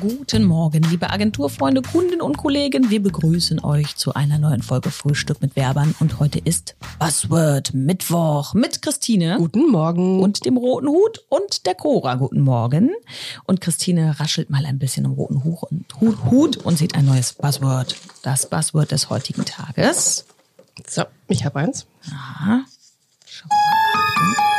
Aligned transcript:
Guten 0.00 0.44
Morgen, 0.44 0.82
liebe 0.84 1.10
Agenturfreunde, 1.10 1.82
Kunden 1.82 2.22
und 2.22 2.38
Kollegen. 2.38 2.88
Wir 2.88 3.02
begrüßen 3.02 3.62
euch 3.62 3.96
zu 3.96 4.14
einer 4.14 4.38
neuen 4.38 4.62
Folge 4.62 4.90
Frühstück 4.90 5.42
mit 5.42 5.56
Werbern. 5.56 5.94
Und 6.00 6.18
heute 6.18 6.38
ist 6.38 6.74
Buzzword 6.98 7.74
Mittwoch 7.74 8.54
mit 8.54 8.80
Christine. 8.80 9.36
Guten 9.36 9.70
Morgen. 9.70 10.22
Und 10.22 10.46
dem 10.46 10.56
roten 10.56 10.88
Hut 10.88 11.22
und 11.28 11.66
der 11.66 11.74
Cora. 11.74 12.14
Guten 12.14 12.40
Morgen. 12.40 12.92
Und 13.44 13.60
Christine 13.60 14.18
raschelt 14.18 14.48
mal 14.48 14.64
ein 14.64 14.78
bisschen 14.78 15.04
im 15.04 15.12
roten 15.12 15.44
Hut 15.44 15.64
und, 15.70 16.00
Hut, 16.00 16.24
Hut 16.30 16.56
und 16.56 16.78
sieht 16.78 16.94
ein 16.94 17.04
neues 17.04 17.34
Buzzword. 17.34 17.94
Das 18.22 18.48
Buzzword 18.48 18.92
des 18.92 19.10
heutigen 19.10 19.44
Tages. 19.44 20.24
So, 20.88 21.04
ich 21.28 21.44
habe 21.44 21.60
eins. 21.60 21.84
Aha. 22.10 22.64
Schau 23.26 23.48
mal. 23.48 24.49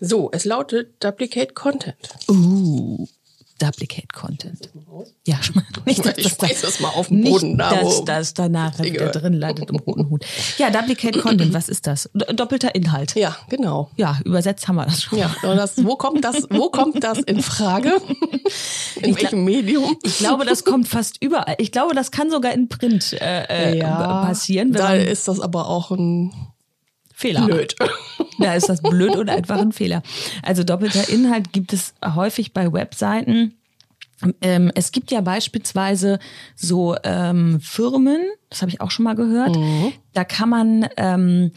So, 0.00 0.30
es 0.32 0.44
lautet 0.44 1.02
Duplicate 1.02 1.54
Content. 1.54 1.96
Uh, 2.28 3.06
Duplicate 3.58 4.08
Content. 4.12 4.68
Ja, 5.24 5.38
nicht, 5.86 6.04
dass 6.04 6.18
ich 6.18 6.36
das 6.36 6.60
das 6.60 6.80
mal 6.80 6.90
auf 6.90 7.08
den 7.08 7.24
Boden 7.24 7.56
Nicht, 7.56 7.60
da, 7.60 7.80
dass 7.80 8.04
das 8.04 8.34
danach 8.34 8.78
wieder 8.78 9.08
drin 9.08 9.32
landet 9.32 9.70
im 9.70 9.76
roten 9.76 10.10
Hut. 10.10 10.26
Ja, 10.58 10.70
Duplicate 10.70 11.20
Content, 11.20 11.54
was 11.54 11.70
ist 11.70 11.86
das? 11.86 12.10
Doppelter 12.12 12.74
Inhalt. 12.74 13.14
Ja, 13.14 13.34
genau. 13.48 13.90
Ja, 13.96 14.18
übersetzt 14.24 14.68
haben 14.68 14.76
wir 14.76 14.84
das 14.84 15.02
schon. 15.02 15.18
Ja, 15.18 15.34
das, 15.42 15.82
wo 15.82 15.96
kommt 15.96 16.24
das, 16.24 16.46
wo 16.50 16.68
kommt 16.68 17.02
das 17.02 17.18
in 17.18 17.40
Frage? 17.40 17.92
In 19.02 19.10
Ich 19.10 19.22
welchem 19.22 19.44
Medium? 19.44 19.96
Ich 20.02 20.18
glaube, 20.18 20.44
das 20.44 20.64
kommt 20.64 20.88
fast 20.88 21.22
überall. 21.22 21.56
Ich 21.58 21.72
glaube, 21.72 21.94
das 21.94 22.10
kann 22.10 22.30
sogar 22.30 22.52
in 22.52 22.68
Print 22.68 23.12
äh, 23.20 23.78
äh, 23.78 23.80
passieren, 23.80 24.72
wenn 24.72 24.80
Da 24.80 24.94
ist 24.94 25.28
das 25.28 25.40
aber 25.40 25.68
auch 25.68 25.90
ein 25.90 26.32
Fehler. 27.16 27.46
blöd. 27.46 27.74
Da 28.38 28.52
ist 28.52 28.68
das 28.68 28.82
blöd 28.82 29.16
und 29.16 29.30
einfach 29.30 29.58
ein 29.58 29.72
Fehler. 29.72 30.02
Also 30.42 30.62
doppelter 30.62 31.08
Inhalt 31.08 31.54
gibt 31.54 31.72
es 31.72 31.94
häufig 32.04 32.52
bei 32.52 32.70
Webseiten. 32.70 33.54
Ähm, 34.42 34.70
es 34.74 34.92
gibt 34.92 35.10
ja 35.10 35.22
beispielsweise 35.22 36.18
so 36.54 36.96
ähm, 37.02 37.58
Firmen, 37.62 38.20
das 38.50 38.60
habe 38.60 38.70
ich 38.70 38.82
auch 38.82 38.90
schon 38.90 39.04
mal 39.04 39.14
gehört, 39.14 39.56
da 40.12 40.24
kann 40.24 40.50
man 40.50 40.86
ähm, 40.98 41.50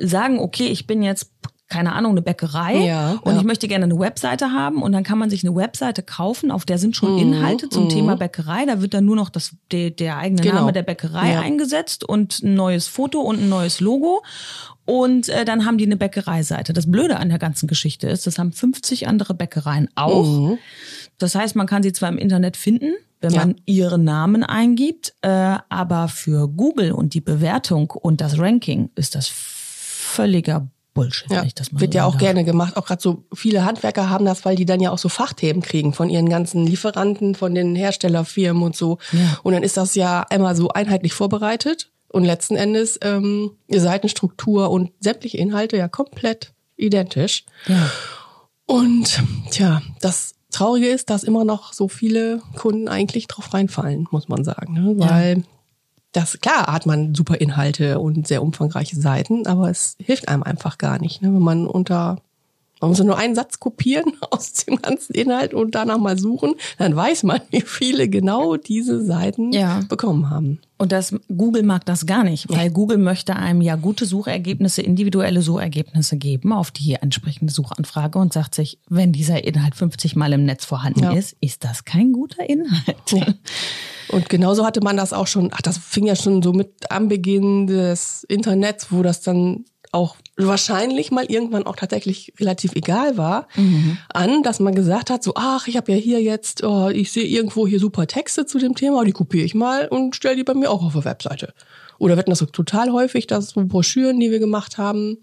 sagen, 0.00 0.38
okay, 0.38 0.68
ich 0.68 0.86
bin 0.86 1.02
jetzt 1.02 1.30
keine 1.72 1.92
Ahnung, 1.94 2.12
eine 2.12 2.22
Bäckerei 2.22 2.84
Ja, 2.86 3.12
und 3.22 3.32
ja. 3.32 3.38
ich 3.38 3.44
möchte 3.44 3.66
gerne 3.66 3.86
eine 3.86 3.98
Webseite 3.98 4.52
haben 4.52 4.82
und 4.82 4.92
dann 4.92 5.02
kann 5.04 5.18
man 5.18 5.30
sich 5.30 5.42
eine 5.44 5.54
Webseite 5.56 6.02
kaufen, 6.02 6.50
auf 6.50 6.64
der 6.64 6.78
sind 6.78 6.94
schon 6.94 7.18
Inhalte 7.18 7.68
zum 7.70 7.88
Thema 7.88 8.14
Bäckerei, 8.16 8.66
da 8.66 8.80
wird 8.82 8.92
dann 8.94 9.04
nur 9.06 9.16
noch 9.16 9.30
das, 9.30 9.56
der, 9.70 9.90
der 9.90 10.18
eigene 10.18 10.42
Genau. 10.42 10.56
Name 10.60 10.72
der 10.72 10.82
Bäckerei 10.82 11.32
Ja. 11.32 11.40
eingesetzt 11.40 12.04
und 12.04 12.42
ein 12.42 12.54
neues 12.54 12.86
Foto 12.88 13.20
und 13.20 13.40
ein 13.40 13.48
neues 13.48 13.80
Logo 13.80 14.22
und 14.84 15.28
äh, 15.28 15.44
dann 15.44 15.64
haben 15.64 15.78
die 15.78 15.86
eine 15.86 15.96
Bäckereiseite. 15.96 16.72
Das 16.72 16.90
Blöde 16.90 17.16
an 17.16 17.28
der 17.30 17.38
ganzen 17.38 17.66
Geschichte 17.68 18.08
ist, 18.08 18.26
das 18.26 18.38
haben 18.38 18.52
50 18.52 19.08
andere 19.08 19.32
Bäckereien 19.34 19.88
auch. 19.94 20.58
Das 21.18 21.34
heißt, 21.34 21.56
man 21.56 21.66
kann 21.66 21.82
sie 21.82 21.92
zwar 21.92 22.08
im 22.10 22.18
Internet 22.18 22.56
finden, 22.56 22.92
wenn 23.20 23.32
Ja. 23.32 23.40
man 23.46 23.54
ihren 23.64 24.02
Namen 24.04 24.42
eingibt, 24.42 25.14
äh, 25.22 25.56
aber 25.68 26.08
für 26.08 26.48
Google 26.48 26.90
und 26.92 27.14
die 27.14 27.20
Bewertung 27.20 27.90
und 27.90 28.20
das 28.20 28.38
Ranking 28.38 28.90
ist 28.96 29.14
das 29.14 29.28
völliger 29.28 30.66
Bullshit, 30.94 31.30
Ja, 31.30 31.42
ich 31.44 31.54
das 31.54 31.72
mal 31.72 31.80
wird 31.80 31.92
so 31.92 31.98
ja 31.98 32.04
auch 32.04 32.12
sagen 32.12 32.24
gerne 32.24 32.44
gemacht. 32.44 32.76
Auch 32.76 32.86
gerade 32.86 33.00
so 33.00 33.24
viele 33.32 33.64
Handwerker 33.64 34.10
haben 34.10 34.24
das, 34.24 34.44
weil 34.44 34.56
die 34.56 34.66
dann 34.66 34.80
ja 34.80 34.90
auch 34.90 34.98
so 34.98 35.08
Fachthemen 35.08 35.62
kriegen 35.62 35.94
von 35.94 36.10
ihren 36.10 36.28
ganzen 36.28 36.66
Lieferanten, 36.66 37.34
von 37.34 37.54
den 37.54 37.74
Herstellerfirmen 37.74 38.62
und 38.62 38.76
so. 38.76 38.98
Ja. 39.12 39.38
Und 39.42 39.54
dann 39.54 39.62
ist 39.62 39.76
das 39.76 39.94
ja 39.94 40.26
einmal 40.28 40.54
so 40.54 40.68
einheitlich 40.68 41.14
vorbereitet 41.14 41.90
und 42.08 42.24
letzten 42.24 42.56
Endes 42.56 42.98
ähm, 43.02 43.52
Seitenstruktur 43.68 44.70
und 44.70 44.92
sämtliche 45.00 45.38
Inhalte 45.38 45.76
ja 45.76 45.88
komplett 45.88 46.52
identisch. 46.76 47.44
Ja. 47.66 47.90
Und 48.66 49.22
tja, 49.50 49.82
das 50.00 50.34
Traurige 50.50 50.88
ist, 50.88 51.10
dass 51.10 51.24
immer 51.24 51.44
noch 51.44 51.72
so 51.72 51.88
viele 51.88 52.42
Kunden 52.56 52.88
eigentlich 52.88 53.26
drauf 53.26 53.54
reinfallen, 53.54 54.06
muss 54.10 54.28
man 54.28 54.44
sagen. 54.44 54.74
Ne? 54.74 54.94
Weil 54.96 55.44
das, 56.12 56.38
klar 56.40 56.66
hat 56.66 56.86
man 56.86 57.14
super 57.14 57.40
Inhalte 57.40 57.98
und 57.98 58.26
sehr 58.26 58.42
umfangreiche 58.42 58.96
Seiten, 58.96 59.46
aber 59.46 59.70
es 59.70 59.96
hilft 59.98 60.28
einem 60.28 60.42
einfach 60.42 60.78
gar 60.78 61.00
nicht. 61.00 61.22
Ne? 61.22 61.32
Wenn 61.32 61.42
man 61.42 61.66
unter, 61.66 62.18
man 62.82 62.90
muss 62.90 62.98
ja 62.98 63.04
nur 63.04 63.16
einen 63.16 63.34
Satz 63.34 63.58
kopieren 63.60 64.12
aus 64.30 64.52
dem 64.52 64.76
ganzen 64.82 65.14
Inhalt 65.14 65.54
und 65.54 65.74
danach 65.74 65.98
mal 65.98 66.18
suchen, 66.18 66.54
dann 66.78 66.94
weiß 66.94 67.22
man, 67.22 67.40
wie 67.50 67.62
viele 67.62 68.08
genau 68.08 68.56
diese 68.56 69.02
Seiten 69.02 69.52
Ja. 69.52 69.80
bekommen 69.88 70.28
haben. 70.28 70.60
Und 70.78 70.90
das 70.90 71.14
Google 71.28 71.62
mag 71.62 71.86
das 71.86 72.06
gar 72.06 72.24
nicht, 72.24 72.48
weil 72.50 72.68
Google 72.68 72.98
möchte 72.98 73.36
einem 73.36 73.60
ja 73.60 73.76
gute 73.76 74.04
Suchergebnisse, 74.04 74.82
individuelle 74.82 75.40
Suchergebnisse 75.40 76.16
geben 76.16 76.52
auf 76.52 76.72
die 76.72 76.94
entsprechende 76.94 77.52
Suchanfrage 77.52 78.18
und 78.18 78.32
sagt 78.32 78.56
sich, 78.56 78.80
wenn 78.88 79.12
dieser 79.12 79.44
Inhalt 79.44 79.76
50 79.76 80.16
Mal 80.16 80.32
im 80.32 80.44
Netz 80.44 80.64
vorhanden 80.64 81.04
Ja. 81.04 81.12
ist, 81.12 81.36
ist 81.40 81.62
das 81.62 81.84
kein 81.84 82.10
guter 82.12 82.48
Inhalt. 82.50 82.96
Nee. 83.12 83.24
Und 84.08 84.28
genauso 84.28 84.66
hatte 84.66 84.80
man 84.80 84.96
das 84.96 85.12
auch 85.12 85.28
schon, 85.28 85.50
ach, 85.54 85.62
das 85.62 85.78
fing 85.78 86.04
ja 86.06 86.16
schon 86.16 86.42
so 86.42 86.52
mit 86.52 86.90
am 86.90 87.06
Beginn 87.08 87.68
des 87.68 88.24
Internets, 88.24 88.88
wo 88.90 89.04
das 89.04 89.20
dann 89.22 89.64
auch 89.92 90.16
wahrscheinlich 90.36 91.10
mal 91.10 91.26
irgendwann 91.26 91.66
auch 91.66 91.76
tatsächlich 91.76 92.32
relativ 92.40 92.72
egal 92.74 93.18
war, 93.18 93.46
an, 94.08 94.42
dass 94.42 94.58
man 94.58 94.74
gesagt 94.74 95.10
hat, 95.10 95.22
so, 95.22 95.34
ach, 95.36 95.68
ich 95.68 95.76
habe 95.76 95.92
ja 95.92 95.98
hier 95.98 96.22
jetzt, 96.22 96.64
oh, 96.64 96.88
ich 96.88 97.12
sehe 97.12 97.24
irgendwo 97.24 97.66
hier 97.66 97.78
super 97.78 98.06
Texte 98.06 98.46
zu 98.46 98.58
dem 98.58 98.74
Thema, 98.74 99.04
die 99.04 99.12
kopiere 99.12 99.44
ich 99.44 99.54
mal 99.54 99.88
und 99.88 100.16
stelle 100.16 100.36
die 100.36 100.44
bei 100.44 100.54
mir 100.54 100.70
auch 100.70 100.82
auf 100.82 100.94
der 100.94 101.04
Webseite. 101.04 101.52
Oder 101.98 102.16
wir 102.16 102.20
hatten 102.20 102.30
das 102.30 102.38
so 102.38 102.46
total 102.46 102.90
häufig, 102.90 103.26
dass 103.26 103.50
so 103.50 103.64
Broschüren, 103.64 104.18
die 104.18 104.30
wir 104.30 104.38
gemacht 104.38 104.78
haben, 104.78 105.18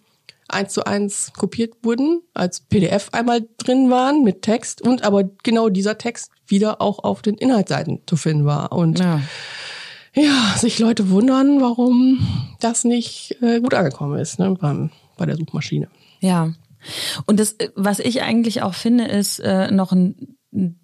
eins 0.48 0.74
zu 0.74 0.86
eins 0.86 1.32
kopiert 1.38 1.74
wurden, 1.84 2.22
als 2.34 2.62
PDF 2.62 3.10
einmal 3.12 3.48
drin 3.58 3.90
waren 3.90 4.24
mit 4.24 4.42
Text 4.42 4.82
und 4.82 5.04
aber 5.04 5.24
genau 5.44 5.70
dieser 5.70 5.98
Text 5.98 6.32
wieder 6.48 6.82
auch 6.82 7.00
auf 7.04 7.22
den 7.22 7.36
Inhaltsseiten 7.36 8.02
zu 8.06 8.16
finden 8.18 8.46
war. 8.46 8.72
Und 8.72 9.00
ja, 9.00 9.22
Ja. 10.16 10.56
sich 10.58 10.80
Leute 10.80 11.10
wundern, 11.10 11.62
warum 11.62 12.20
das 12.60 12.84
nicht 12.84 13.38
äh, 13.42 13.60
gut 13.60 13.74
angekommen 13.74 14.20
ist 14.20 14.40
ne, 14.40 14.56
beim, 14.60 14.92
bei 15.18 15.26
der 15.26 15.38
Suchmaschine. 15.38 15.88
Ja. 16.20 16.54
Und 17.26 17.40
das, 17.40 17.54
äh, 17.54 17.70
was 17.76 18.00
ich 18.00 18.22
eigentlich 18.22 18.62
auch 18.62 18.74
finde, 18.74 19.06
ist 19.06 19.40
äh, 19.40 19.72
noch 19.72 19.92
ein, 19.92 20.38
ein 20.54 20.80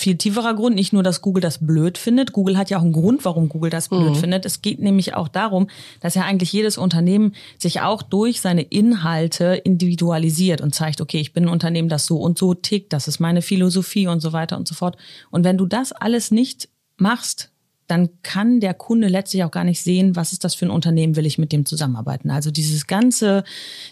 viel 0.00 0.16
tieferer 0.16 0.54
Grund. 0.54 0.74
Nicht 0.74 0.94
nur, 0.94 1.02
dass 1.02 1.20
Google 1.20 1.42
das 1.42 1.64
blöd 1.64 1.98
findet. 1.98 2.32
Google 2.32 2.56
hat 2.56 2.70
ja 2.70 2.78
auch 2.78 2.82
einen 2.82 2.92
Grund, 2.92 3.24
warum 3.26 3.50
Google 3.50 3.70
das 3.70 3.90
blöd 3.90 4.16
findet. 4.16 4.46
Es 4.46 4.62
geht 4.62 4.80
nämlich 4.80 5.14
auch 5.14 5.28
darum, 5.28 5.68
dass 6.00 6.14
ja 6.14 6.22
eigentlich 6.22 6.52
jedes 6.52 6.78
Unternehmen 6.78 7.34
sich 7.58 7.82
auch 7.82 8.02
durch 8.02 8.40
seine 8.40 8.62
Inhalte 8.62 9.60
individualisiert 9.62 10.62
und 10.62 10.74
zeigt, 10.74 11.02
okay, 11.02 11.20
ich 11.20 11.34
bin 11.34 11.44
ein 11.44 11.48
Unternehmen, 11.50 11.90
das 11.90 12.06
so 12.06 12.16
und 12.16 12.38
so 12.38 12.54
tickt, 12.54 12.94
das 12.94 13.08
ist 13.08 13.20
meine 13.20 13.42
Philosophie 13.42 14.06
und 14.06 14.20
so 14.20 14.32
weiter 14.32 14.56
und 14.56 14.66
so 14.66 14.74
fort. 14.74 14.96
Und 15.30 15.44
wenn 15.44 15.58
du 15.58 15.66
das 15.66 15.92
alles 15.92 16.30
nicht 16.30 16.70
machst, 16.96 17.49
dann 17.90 18.10
kann 18.22 18.60
der 18.60 18.74
Kunde 18.74 19.08
letztlich 19.08 19.44
auch 19.44 19.50
gar 19.50 19.64
nicht 19.64 19.82
sehen, 19.82 20.16
was 20.16 20.32
ist 20.32 20.44
das 20.44 20.54
für 20.54 20.66
ein 20.66 20.70
Unternehmen, 20.70 21.16
will 21.16 21.26
ich 21.26 21.38
mit 21.38 21.52
dem 21.52 21.66
zusammenarbeiten. 21.66 22.30
Also 22.30 22.50
dieses 22.50 22.86
ganze, 22.86 23.44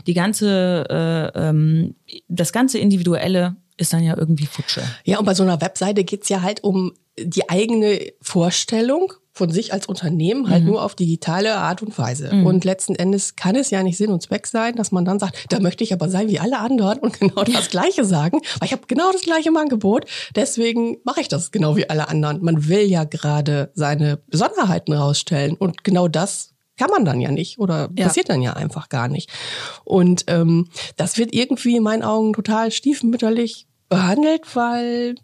die 0.06 0.14
ganze, 0.14 0.84
äh, 0.88 1.48
ähm, 1.48 1.94
das 2.28 2.52
ganze 2.52 2.78
Individuelle 2.78 3.56
ist 3.76 3.92
dann 3.92 4.02
ja 4.02 4.16
irgendwie 4.16 4.46
Futsche. 4.46 4.82
Ja, 5.04 5.18
und 5.18 5.24
bei 5.24 5.34
so 5.34 5.42
einer 5.42 5.60
Webseite 5.60 6.04
geht's 6.04 6.28
ja 6.28 6.42
halt 6.42 6.62
um 6.62 6.92
die 7.18 7.48
eigene 7.48 8.00
Vorstellung 8.20 9.12
von 9.38 9.50
sich 9.50 9.72
als 9.72 9.86
Unternehmen, 9.86 10.50
halt 10.50 10.64
nur 10.64 10.82
auf 10.82 10.94
digitale 10.94 11.56
Art 11.56 11.80
und 11.80 11.96
Weise. 11.96 12.30
Und 12.44 12.64
letzten 12.64 12.94
Endes 12.96 13.36
kann 13.36 13.54
es 13.56 13.70
ja 13.70 13.82
nicht 13.82 13.96
Sinn 13.96 14.10
und 14.10 14.20
Zweck 14.22 14.46
sein, 14.46 14.74
dass 14.76 14.92
man 14.92 15.04
dann 15.04 15.18
sagt, 15.18 15.46
da 15.48 15.60
möchte 15.60 15.84
ich 15.84 15.92
aber 15.92 16.08
sein 16.10 16.28
wie 16.28 16.38
alle 16.40 16.58
anderen 16.58 16.98
und 16.98 17.18
genau 17.20 17.44
das 17.44 17.68
Gleiche 17.70 18.04
sagen, 18.04 18.40
weil 18.58 18.66
ich 18.66 18.72
habe 18.72 18.82
genau 18.86 19.10
das 19.12 19.22
gleiche 19.22 19.48
im 19.48 19.56
Angebot, 19.56 20.04
deswegen 20.34 20.98
mache 21.04 21.20
ich 21.20 21.28
das 21.28 21.50
genau 21.52 21.76
wie 21.76 21.88
alle 21.88 22.08
anderen. 22.08 22.42
Man 22.44 22.68
will 22.68 22.82
ja 22.82 23.04
gerade 23.04 23.70
seine 23.74 24.18
Besonderheiten 24.26 24.92
rausstellen 24.92 25.54
und 25.54 25.84
genau 25.84 26.08
das 26.08 26.50
kann 26.76 26.90
man 26.90 27.04
dann 27.04 27.20
ja 27.20 27.30
nicht 27.30 27.58
oder 27.58 27.88
Ja. 27.96 28.06
passiert 28.06 28.28
dann 28.28 28.42
ja 28.42 28.52
einfach 28.54 28.88
gar 28.88 29.08
nicht. 29.08 29.30
Und 29.84 30.24
ähm, 30.26 30.68
das 30.96 31.16
wird 31.16 31.34
irgendwie 31.34 31.76
in 31.76 31.82
meinen 31.82 32.02
Augen 32.02 32.32
total 32.32 32.70
stiefmütterlich 32.70 33.66
behandelt, 33.88 34.54
weil 34.54 35.14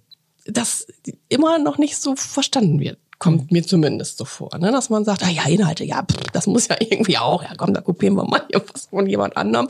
das 0.46 0.86
immer 1.28 1.58
noch 1.58 1.78
nicht 1.78 1.96
so 1.96 2.16
verstanden 2.16 2.78
wird. 2.80 2.98
Kommt 3.24 3.50
mir 3.52 3.66
zumindest 3.66 4.18
so 4.18 4.24
vor, 4.24 4.50
ne? 4.58 4.70
dass 4.70 4.90
man 4.90 5.04
sagt, 5.04 5.22
ah 5.24 5.28
ja, 5.30 5.44
Inhalte, 5.46 5.84
ja, 5.84 6.02
pff, 6.02 6.30
das 6.32 6.46
muss 6.46 6.68
ja 6.68 6.76
irgendwie 6.80 7.18
auch, 7.18 7.42
ja 7.42 7.50
komm, 7.56 7.74
da 7.74 7.80
kopieren 7.80 8.14
wir 8.14 8.24
mal 8.24 8.42
hier 8.50 8.62
was 8.72 8.86
von 8.86 9.06
jemand 9.08 9.36
anderem. 9.36 9.68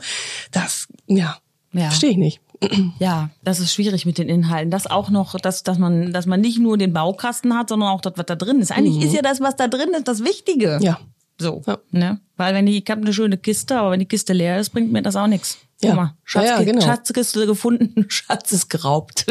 Das, 0.52 0.86
ja, 1.06 1.36
Ja. 1.72 1.86
verstehe 1.88 2.10
ich 2.10 2.16
nicht. 2.18 2.40
Ja, 2.98 3.30
das 3.42 3.58
ist 3.60 3.72
schwierig 3.74 4.06
mit 4.06 4.16
den 4.18 4.28
Inhalten. 4.28 4.70
Das 4.70 4.86
auch 4.86 5.10
noch, 5.10 5.38
dass, 5.38 5.62
dass 5.64 5.76
man, 5.78 6.12
dass 6.12 6.24
man 6.26 6.40
nicht 6.40 6.58
nur 6.58 6.78
den 6.78 6.92
Baukasten 6.92 7.54
hat, 7.56 7.68
sondern 7.68 7.88
auch 7.90 8.00
das, 8.00 8.14
was 8.16 8.26
da 8.26 8.36
drin 8.36 8.60
ist. 8.60 8.72
Eigentlich 8.72 9.04
ist 9.04 9.12
ja 9.14 9.20
das, 9.22 9.40
was 9.40 9.56
da 9.56 9.68
drin 9.68 9.90
ist, 9.96 10.06
das 10.08 10.22
Wichtige. 10.24 10.78
Ja. 10.80 10.98
So. 11.38 11.62
Ja. 11.66 11.78
Ne? 11.90 12.20
Weil 12.36 12.54
wenn 12.54 12.64
die, 12.66 12.78
ich 12.82 12.88
habe 12.90 13.02
eine 13.02 13.12
schöne 13.12 13.36
Kiste, 13.36 13.76
aber 13.78 13.90
wenn 13.90 13.98
die 14.00 14.06
Kiste 14.06 14.32
leer 14.32 14.60
ist, 14.60 14.70
bringt 14.70 14.92
mir 14.92 15.02
das 15.02 15.16
auch 15.16 15.26
nichts. 15.26 15.58
Guck 15.80 15.90
Ja. 15.90 15.94
mal, 15.96 16.14
Schatz, 16.22 16.44
Ja, 16.48 16.58
ja, 16.58 16.64
genau. 16.64 16.80
Schatzkiste 16.80 17.44
gefunden, 17.46 18.06
Schatz 18.08 18.52
ist 18.52 18.70
geraubt. 18.70 19.26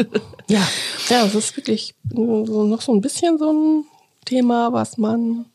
Ja, 0.48 0.60
ja, 1.08 1.24
das 1.24 1.34
ist 1.34 1.56
wirklich 1.56 1.94
so, 2.14 2.66
noch 2.66 2.82
so 2.82 2.92
ein 2.94 3.00
bisschen 3.00 3.38
so 3.38 3.50
ein 3.52 3.84
Thema, 4.24 4.72
was 4.72 4.98
man, 4.98 5.46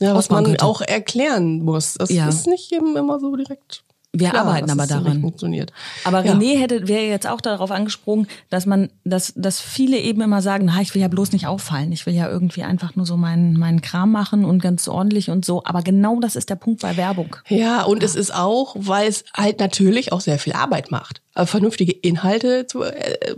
ja, 0.00 0.14
was 0.14 0.30
man 0.30 0.44
könnte. 0.44 0.64
auch 0.64 0.80
erklären 0.80 1.62
muss. 1.62 1.94
Das 1.94 2.10
Ja. 2.10 2.28
ist 2.28 2.46
nicht 2.46 2.72
eben 2.72 2.96
immer 2.96 3.20
so 3.20 3.34
direkt 3.36 3.84
Wir 4.14 4.28
klar, 4.28 4.44
arbeiten 4.46 4.68
aber 4.68 4.82
so 4.86 4.94
daran. 4.94 5.22
Funktioniert. 5.22 5.72
Aber 6.04 6.22
Ja. 6.22 6.34
René 6.34 6.58
hätte, 6.58 6.86
wäre 6.86 7.04
jetzt 7.06 7.26
auch 7.26 7.40
darauf 7.40 7.70
angesprungen, 7.70 8.26
dass 8.50 8.66
man, 8.66 8.90
dass, 9.04 9.32
dass 9.36 9.58
viele 9.58 9.98
eben 9.98 10.20
immer 10.20 10.42
sagen, 10.42 10.66
na, 10.66 10.82
ich 10.82 10.94
will 10.94 11.00
ja 11.00 11.08
bloß 11.08 11.32
nicht 11.32 11.46
auffallen. 11.46 11.92
Ich 11.92 12.04
will 12.04 12.12
ja 12.14 12.28
irgendwie 12.28 12.62
einfach 12.62 12.94
nur 12.94 13.06
so 13.06 13.16
meinen, 13.16 13.58
meinen 13.58 13.80
Kram 13.80 14.12
machen 14.12 14.44
und 14.44 14.60
ganz 14.60 14.86
ordentlich 14.86 15.30
und 15.30 15.46
so. 15.46 15.62
Aber 15.64 15.80
genau 15.80 16.20
das 16.20 16.36
ist 16.36 16.50
der 16.50 16.56
Punkt 16.56 16.82
bei 16.82 16.98
Werbung. 16.98 17.36
Ja, 17.48 17.84
und 17.84 18.02
es 18.02 18.14
ist 18.14 18.34
auch, 18.34 18.76
weil 18.78 19.08
es 19.08 19.24
halt 19.32 19.60
natürlich 19.60 20.12
auch 20.12 20.20
sehr 20.20 20.38
viel 20.38 20.52
Arbeit 20.52 20.90
macht. 20.90 21.22
Also 21.32 21.46
vernünftige 21.52 21.92
Inhalte 21.92 22.66
zu, 22.66 22.82
äh, 22.82 23.34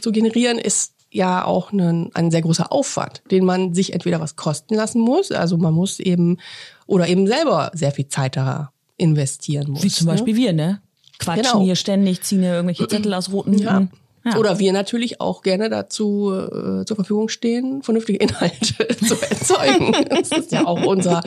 zu 0.00 0.12
generieren 0.12 0.56
ist 0.58 0.94
ja 1.16 1.44
auch 1.44 1.72
ein, 1.72 2.10
ein 2.14 2.30
sehr 2.30 2.42
großer 2.42 2.70
Aufwand, 2.70 3.22
den 3.30 3.44
man 3.44 3.74
sich 3.74 3.92
entweder 3.92 4.20
was 4.20 4.36
kosten 4.36 4.74
lassen 4.74 5.00
muss, 5.00 5.32
also 5.32 5.56
man 5.56 5.74
muss 5.74 5.98
eben 5.98 6.38
oder 6.86 7.08
eben 7.08 7.26
selber 7.26 7.70
sehr 7.74 7.90
viel 7.92 8.08
Zeit 8.08 8.36
da 8.36 8.72
investieren 8.96 9.70
muss. 9.70 9.82
Wie 9.82 9.88
zum 9.88 10.06
ne? 10.06 10.12
Beispiel 10.12 10.36
wir, 10.36 10.52
ne? 10.52 10.80
Quatschen 11.18 11.44
Genau. 11.44 11.64
hier 11.64 11.76
ständig, 11.76 12.22
ziehen 12.22 12.40
hier 12.40 12.54
irgendwelche 12.54 12.86
Zettel 12.86 13.12
aus 13.14 13.32
roten 13.32 13.58
Ja. 13.58 13.80
Hüten. 13.80 13.90
Ja. 14.26 14.36
Oder 14.38 14.58
wir 14.58 14.72
natürlich 14.72 15.20
auch 15.20 15.42
gerne 15.42 15.70
dazu 15.70 16.32
äh, 16.32 16.84
zur 16.84 16.96
Verfügung 16.96 17.28
stehen, 17.28 17.82
vernünftige 17.82 18.18
Inhalte 18.18 18.88
zu 19.06 19.14
erzeugen. 19.14 19.92
Das 20.10 20.30
ist 20.32 20.52
ja 20.52 20.66
auch 20.66 20.84
unser 20.84 21.22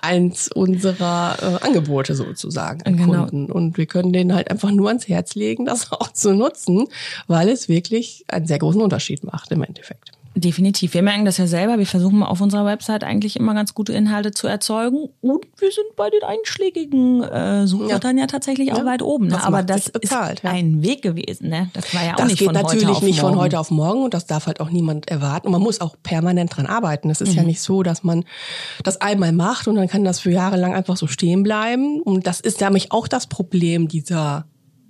eins 0.00 0.50
unserer 0.52 1.36
äh, 1.60 1.66
Angebote 1.66 2.14
sozusagen 2.14 2.82
an 2.82 2.96
Genau. 2.96 3.24
Kunden. 3.26 3.50
Und 3.50 3.76
wir 3.76 3.86
können 3.86 4.12
denen 4.12 4.34
halt 4.34 4.50
einfach 4.50 4.70
nur 4.70 4.88
ans 4.88 5.08
Herz 5.08 5.34
legen, 5.34 5.64
das 5.64 5.90
auch 5.92 6.12
zu 6.12 6.32
nutzen, 6.34 6.86
weil 7.26 7.48
es 7.48 7.68
wirklich 7.68 8.24
einen 8.28 8.46
sehr 8.46 8.58
großen 8.58 8.80
Unterschied 8.80 9.24
macht 9.24 9.50
im 9.50 9.62
Endeffekt. 9.62 10.12
Definitiv. 10.36 10.94
Wir 10.94 11.02
merken 11.02 11.24
das 11.24 11.36
ja 11.38 11.46
selber. 11.46 11.78
Wir 11.78 11.86
versuchen 11.86 12.22
auf 12.24 12.40
unserer 12.40 12.64
Website 12.66 13.04
eigentlich 13.04 13.36
immer 13.36 13.54
ganz 13.54 13.72
gute 13.72 13.92
Inhalte 13.92 14.32
zu 14.32 14.48
erzeugen. 14.48 15.08
Und 15.20 15.46
wir 15.58 15.70
sind 15.70 15.94
bei 15.94 16.10
den 16.10 16.22
einschlägigen 16.24 17.22
äh, 17.22 17.68
Suchwörtern 17.68 18.18
ja. 18.18 18.26
tatsächlich 18.26 18.72
auch 18.72 18.78
Ja. 18.78 18.84
weit 18.84 19.02
oben. 19.02 19.26
Ne? 19.26 19.34
Das 19.34 19.44
Aber 19.44 19.62
das 19.62 19.90
bezahlt, 19.90 20.38
ist 20.40 20.42
ja. 20.44 20.50
ein 20.50 20.82
Weg 20.82 21.02
gewesen. 21.02 21.50
Ne? 21.50 21.70
Das 21.72 21.94
war 21.94 22.04
ja 22.04 22.12
auch 22.14 22.16
Das 22.16 22.26
nicht 22.28 22.38
geht 22.40 22.48
von 22.48 22.56
heute 22.56 22.64
natürlich 22.64 22.88
auf 22.96 23.02
nicht 23.02 23.22
morgen. 23.22 23.34
von 23.34 23.42
heute 23.44 23.60
auf 23.60 23.70
morgen 23.70 24.02
und 24.02 24.12
das 24.12 24.26
darf 24.26 24.46
halt 24.48 24.58
auch 24.60 24.70
niemand 24.70 25.08
erwarten. 25.08 25.46
Und 25.46 25.52
man 25.52 25.62
muss 25.62 25.80
auch 25.80 25.94
permanent 26.02 26.56
dran 26.56 26.66
arbeiten. 26.66 27.10
Es 27.10 27.20
ist 27.20 27.30
Mhm. 27.30 27.36
ja 27.36 27.42
nicht 27.44 27.60
so, 27.60 27.84
dass 27.84 28.02
man 28.02 28.24
das 28.82 29.00
einmal 29.00 29.30
macht 29.30 29.68
und 29.68 29.76
dann 29.76 29.86
kann 29.86 30.02
das 30.04 30.18
für 30.18 30.32
Jahre 30.32 30.56
lang 30.56 30.74
einfach 30.74 30.96
so 30.96 31.06
stehen 31.06 31.44
bleiben. 31.44 32.00
Und 32.02 32.26
das 32.26 32.40
ist 32.40 32.60
nämlich 32.60 32.90
auch 32.90 33.06
das 33.06 33.28
Problem 33.28 33.86
dieser 33.86 34.46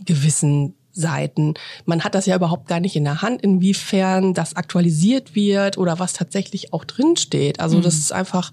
gewissen 0.07 0.75
Seiten. 0.95 1.55
Man 1.85 2.03
hat 2.05 2.15
das 2.15 2.27
ja 2.27 2.37
überhaupt 2.37 2.69
gar 2.69 2.81
nicht 2.81 2.97
in 2.97 3.05
der 3.05 3.21
Hand, 3.21 3.43
inwiefern 3.43 4.33
das 4.33 4.57
aktualisiert 4.57 5.35
wird 5.35 5.77
oder 5.77 5.99
was 5.99 6.13
tatsächlich 6.15 6.73
auch 6.73 6.85
drin 6.85 7.17
steht. 7.17 7.61
Also 7.61 7.81
das 7.81 7.95
ist 7.95 8.13
einfach, 8.13 8.53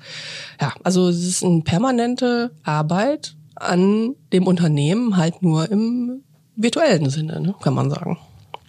ja, 0.59 0.73
also 0.83 1.07
es 1.07 1.23
ist 1.25 1.43
eine 1.43 1.61
permanente 1.61 2.51
Arbeit 2.63 3.35
an 3.55 4.15
dem 4.33 4.47
Unternehmen, 4.47 5.17
halt 5.17 5.41
nur 5.43 5.69
im 5.71 6.23
virtuellen 6.55 7.09
Sinne, 7.09 7.39
ne, 7.39 7.55
kann 7.61 7.73
man 7.75 7.89
sagen. 7.89 8.17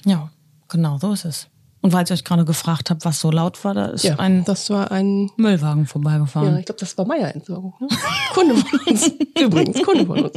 Ja, 0.04 0.30
genau, 0.68 0.98
so 0.98 1.12
ist 1.12 1.24
es. 1.24 1.48
Und 1.80 1.90
falls 1.90 2.10
ihr 2.10 2.14
euch 2.14 2.22
gerade 2.22 2.44
gefragt 2.44 2.90
habt, 2.90 3.04
was 3.04 3.18
so 3.18 3.32
laut 3.32 3.64
war, 3.64 3.74
da 3.74 3.86
ist 3.86 4.04
Ja, 4.04 4.16
ein 4.20 4.44
das 4.44 4.70
war 4.70 4.92
ein, 4.92 5.30
Müllwagen 5.36 5.82
ja, 5.82 5.88
vorbeigefahren. 5.88 6.58
ich 6.58 6.66
glaube, 6.66 6.78
das 6.78 6.96
war 6.96 7.04
Meier-Entsorgung. 7.06 7.74
Ne? 7.80 7.88
Kunde 8.34 8.54
von 8.54 8.80
uns. 8.86 9.10
Übrigens, 9.40 9.82
Kunde 9.82 10.06
von 10.06 10.22
uns. 10.26 10.32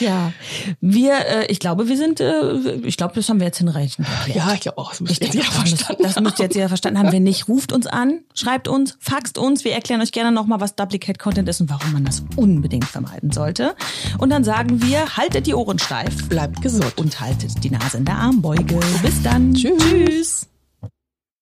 Ja, 0.00 0.32
wir, 0.80 1.14
äh, 1.26 1.46
ich 1.46 1.60
glaube, 1.60 1.88
wir 1.88 1.96
sind, 1.96 2.20
äh, 2.20 2.74
ich 2.82 2.96
glaube, 2.96 3.14
das 3.14 3.28
haben 3.28 3.38
wir 3.40 3.46
jetzt 3.46 3.58
hinreichend 3.58 4.08
erklärt. 4.08 4.36
Ja, 4.36 4.54
ich 4.54 4.60
glaube 4.60 4.78
auch, 4.78 4.90
das 4.90 5.00
müsst 5.00 5.20
ihr 5.20 5.26
jetzt 5.26 5.34
ja 5.34 5.42
das, 5.42 5.54
verstanden 5.54 6.02
das 6.02 6.20
müsst 6.20 6.38
ihr 6.38 6.44
jetzt 6.46 6.56
ja 6.56 6.68
verstanden 6.68 6.98
haben. 6.98 7.12
Wenn 7.12 7.22
nicht, 7.22 7.48
ruft 7.48 7.72
uns 7.72 7.86
an, 7.86 8.20
schreibt 8.34 8.68
uns, 8.68 8.96
faxt 9.00 9.38
uns. 9.38 9.64
Wir 9.64 9.72
erklären 9.72 10.00
euch 10.00 10.12
gerne 10.12 10.32
nochmal, 10.32 10.60
was 10.60 10.74
Duplicate 10.74 11.18
Content 11.18 11.48
ist 11.48 11.60
und 11.60 11.70
warum 11.70 11.92
man 11.92 12.04
das 12.04 12.22
unbedingt 12.36 12.86
vermeiden 12.86 13.32
sollte. 13.32 13.74
Und 14.18 14.30
dann 14.30 14.44
sagen 14.44 14.82
wir, 14.82 15.16
haltet 15.16 15.46
die 15.46 15.54
Ohren 15.54 15.78
steif 15.78 16.28
Bleibt 16.28 16.62
gesund. 16.62 16.96
und 16.96 17.20
haltet 17.20 17.62
die 17.62 17.70
Nase 17.70 17.98
in 17.98 18.04
der 18.04 18.16
Armbeuge. 18.16 18.80
Bis 19.02 19.22
dann. 19.22 19.54
Tschüss. 19.54 19.78
Tschüss. 19.78 20.46